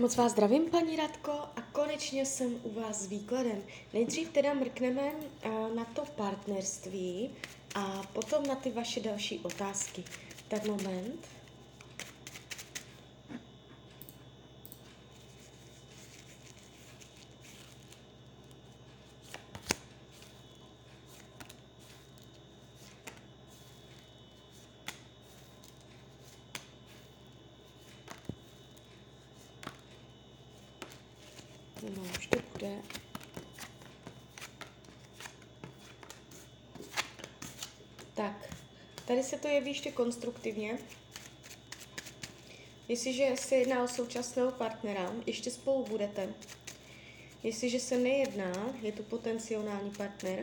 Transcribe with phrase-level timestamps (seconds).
[0.00, 3.62] Moc vás zdravím, paní Radko, a konečně jsem u vás s výkladem.
[3.92, 7.30] Nejdřív teda mrkneme uh, na to partnerství
[7.74, 10.04] a potom na ty vaše další otázky.
[10.48, 11.37] Tak moment.
[31.96, 32.76] No, už to bude.
[38.14, 38.54] Tak,
[39.06, 40.78] tady se to jeví ještě konstruktivně.
[42.88, 46.34] Jestliže se jedná o současného partnera, ještě spolu budete.
[47.42, 50.42] Jestliže se nejedná, je to potenciální partner,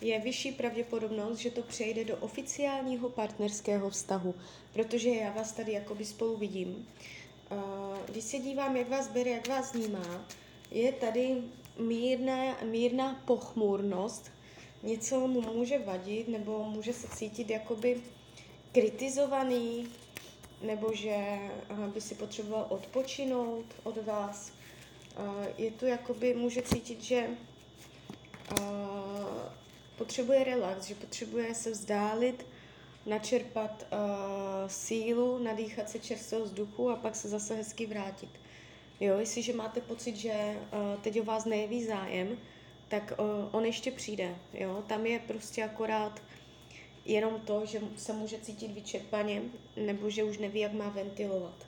[0.00, 4.34] je vyšší pravděpodobnost, že to přejde do oficiálního partnerského vztahu,
[4.72, 6.88] protože já vás tady jakoby spolu vidím.
[8.08, 10.28] Když se dívám, jak vás bere, jak vás vnímá,
[10.72, 11.42] je tady
[11.78, 14.30] mírné, mírná pochmurnost,
[14.82, 18.02] něco mu může vadit, nebo může se cítit jakoby
[18.72, 19.88] kritizovaný,
[20.62, 21.38] nebo že
[21.94, 24.52] by si potřeboval odpočinout od vás.
[25.58, 27.28] Je tu jakoby, může cítit, že
[29.98, 32.46] potřebuje relax, že potřebuje se vzdálit,
[33.06, 33.86] načerpat
[34.66, 38.30] sílu, nadýchat se čerstvého vzduchu a pak se zase hezky vrátit.
[39.02, 42.38] Jo, jestliže máte pocit, že uh, teď o vás nejeví zájem,
[42.88, 44.36] tak uh, on ještě přijde.
[44.54, 44.84] Jo?
[44.86, 46.22] Tam je prostě akorát
[47.04, 49.42] jenom to, že se může cítit vyčerpaně,
[49.76, 51.66] nebo že už neví, jak má ventilovat.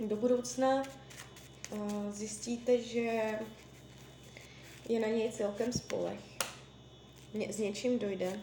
[0.00, 0.82] Uh, do budoucna
[1.70, 3.38] uh, zjistíte, že
[4.88, 6.20] je na něj celkem spolech.
[7.34, 8.40] Ně, s něčím dojde,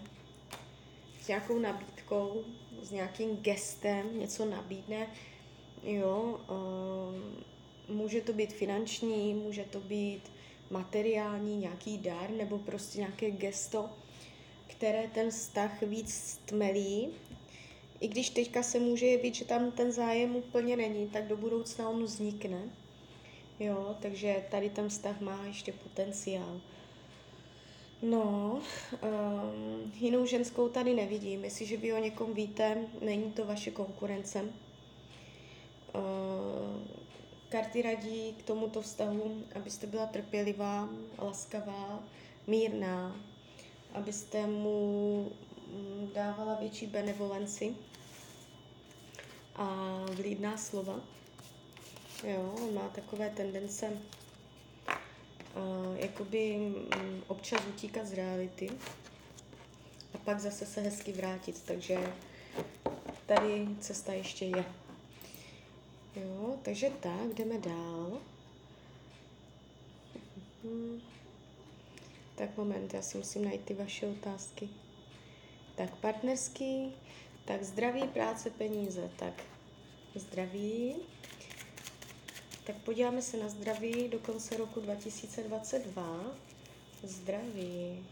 [1.22, 2.44] s nějakou nabídkou,
[2.82, 5.08] s nějakým gestem, něco nabídne,
[5.84, 10.32] Jo, uh, může to být finanční, může to být
[10.70, 13.90] materiální, nějaký dar nebo prostě nějaké gesto,
[14.68, 17.09] které ten vztah víc stmelí.
[18.00, 21.90] I když teďka se může jevit, že tam ten zájem úplně není, tak do budoucna
[21.90, 22.62] on vznikne.
[23.59, 26.62] Jo, takže tady ten vztah má ještě potenciál.
[28.02, 28.59] No,
[28.92, 31.44] um, jinou ženskou tady nevidím.
[31.44, 34.46] Jestliže vy o někom víte, není to vaše konkurence.
[35.94, 36.81] Uh,
[37.50, 42.03] karty radí k tomuto vztahu, abyste byla trpělivá, laskavá,
[42.47, 43.16] mírná,
[43.94, 45.31] abyste mu
[45.68, 47.75] mm, dávala větší benevolenci
[49.56, 51.00] a vlídná slova.
[52.24, 53.97] Jo, on má takové tendence uh,
[55.96, 58.69] jakoby um, občas utíkat z reality
[60.13, 62.13] a pak zase se hezky vrátit, takže
[63.25, 64.66] tady cesta ještě je.
[66.16, 68.20] Jo, takže tak, jdeme dál.
[72.36, 74.70] Tak moment, já si musím najít ty vaše otázky.
[75.76, 76.96] Tak partnerský,
[77.46, 79.44] tak zdraví, práce, peníze, tak
[80.16, 80.96] zdraví.
[82.64, 86.22] Tak podíváme se na zdraví do konce roku 2022.
[87.04, 88.06] Zdraví.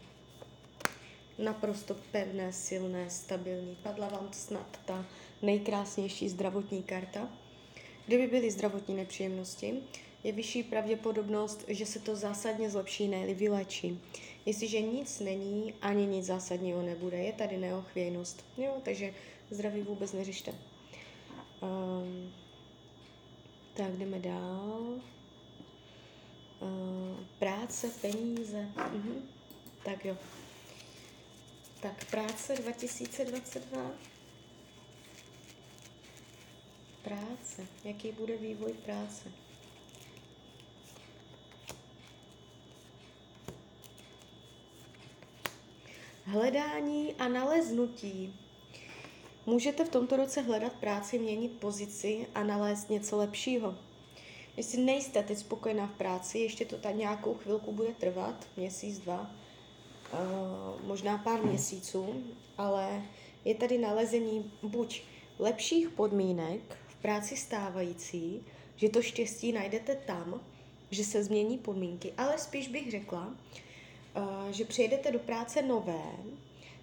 [1.38, 3.76] Naprosto pevné, silné, stabilní.
[3.82, 5.06] Padla vám snad ta
[5.42, 7.28] nejkrásnější zdravotní karta.
[8.06, 9.74] Kdyby byly zdravotní nepříjemnosti,
[10.24, 14.00] je vyšší pravděpodobnost, že se to zásadně zlepší, ne vylečí.
[14.46, 18.44] Jestliže nic není, ani nic zásadního nebude, je tady neochvějnost.
[18.56, 19.14] Jo, takže
[19.50, 20.54] zdraví vůbec neřešte.
[21.60, 22.32] Um,
[23.74, 25.00] tak jdeme dál.
[26.60, 28.68] Uh, práce, peníze.
[28.76, 29.22] Uh-huh.
[29.84, 30.16] Tak jo.
[31.80, 33.90] Tak práce 2022
[37.02, 39.32] práce, jaký bude vývoj práce.
[46.24, 48.34] Hledání a naleznutí.
[49.46, 53.74] Můžete v tomto roce hledat práci, měnit pozici a nalézt něco lepšího.
[54.56, 59.30] Jestli nejste teď spokojená v práci, ještě to tak nějakou chvilku bude trvat, měsíc, dva,
[60.12, 62.24] uh, možná pár měsíců,
[62.58, 63.02] ale
[63.44, 65.02] je tady nalezení buď
[65.38, 68.42] lepších podmínek práci stávající,
[68.76, 70.40] že to štěstí najdete tam,
[70.90, 73.34] že se změní podmínky, ale spíš bych řekla,
[74.16, 76.02] eh, že přejdete do práce nové,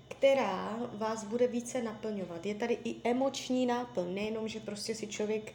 [0.08, 2.46] která vás bude více naplňovat.
[2.46, 5.54] Je tady i emoční náplň, nejenom, že prostě si člověk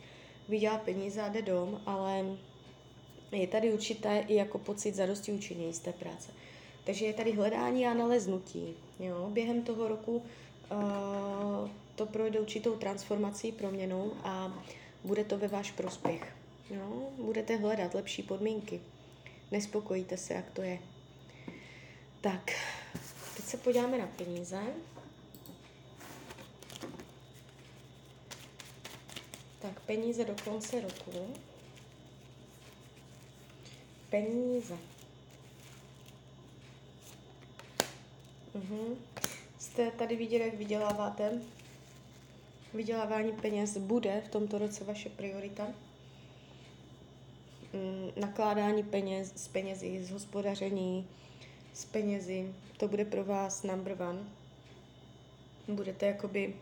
[0.48, 2.24] vydělá peníze a jde dom, ale
[3.32, 6.32] je tady určité i jako pocit zadosti učení z té práce.
[6.84, 8.74] Takže je tady hledání a naleznutí.
[8.98, 9.28] Jo?
[9.30, 10.22] Během toho roku
[11.94, 14.52] to projde určitou transformací, proměnou a
[15.04, 16.36] bude to ve váš prospěch.
[16.70, 18.80] No, budete hledat lepší podmínky.
[19.50, 20.78] Nespokojíte se, jak to je.
[22.20, 22.50] Tak,
[23.36, 24.60] teď se podíváme na peníze.
[29.58, 31.34] Tak, peníze do konce roku.
[34.10, 34.78] Peníze.
[38.54, 38.96] Mhm.
[39.72, 41.40] Jste tady viděli, jak vyděláváte?
[42.74, 45.66] Vydělávání peněz bude v tomto roce vaše priorita.
[47.72, 51.06] Mm, nakládání peněz, s penězi, z hospodaření,
[51.74, 54.18] s penězi, to bude pro vás number one.
[55.68, 56.54] Budete jakoby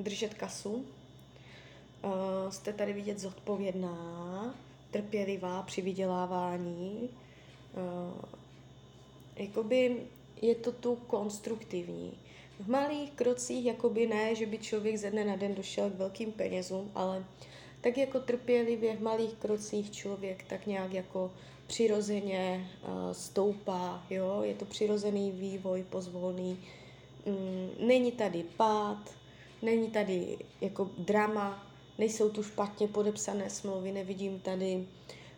[0.00, 0.74] držet kasu.
[0.74, 4.54] Uh, jste tady vidět zodpovědná,
[4.90, 7.08] trpělivá při vydělávání.
[7.76, 8.22] Uh,
[9.36, 9.96] jakoby
[10.42, 12.12] je to tu konstruktivní.
[12.60, 16.32] V malých krocích, jakoby ne, že by člověk ze dne na den došel k velkým
[16.32, 17.24] penězům, ale
[17.80, 21.30] tak jako trpělivě v malých krocích člověk tak nějak jako
[21.66, 26.58] přirozeně uh, stoupá, jo, je to přirozený vývoj, pozvolný.
[27.26, 28.98] Mm, není tady pád,
[29.62, 31.66] není tady jako drama,
[31.98, 34.86] nejsou tu špatně podepsané smlouvy, nevidím tady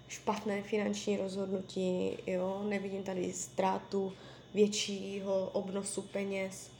[0.08, 4.12] špatné finanční rozhodnutí, jo, nevidím tady ztrátu
[4.54, 6.70] většího obnosu peněz.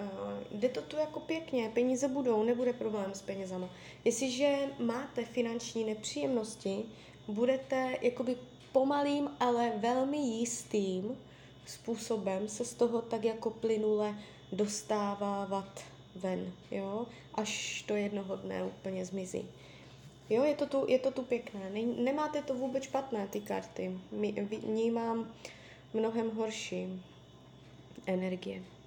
[0.00, 3.70] Uh, jde to tu jako pěkně, peníze budou, nebude problém s penězama.
[4.04, 6.84] Jestliže máte finanční nepříjemnosti,
[7.28, 8.36] budete jakoby
[8.72, 11.18] pomalým, ale velmi jistým
[11.66, 14.14] způsobem se z toho tak jako plynule
[14.52, 19.48] dostávat ven, jo, až to jednoho dne úplně zmizí.
[20.30, 21.70] Jo, je to tu, je to tu pěkné.
[21.70, 23.98] Ne, nemáte to vůbec špatné, ty karty.
[24.62, 25.32] Vnímám
[25.94, 27.02] mnohem horší
[28.06, 28.62] energie.